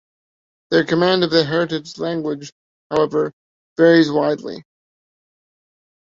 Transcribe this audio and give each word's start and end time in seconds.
Their 0.71 0.83
command 0.83 1.23
of 1.23 1.29
the 1.29 1.43
heritage 1.43 1.99
language, 1.99 2.51
however, 2.89 3.33
varies 3.77 4.11
widely. 4.11 4.63